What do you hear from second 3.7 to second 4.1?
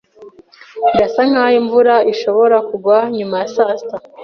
sita.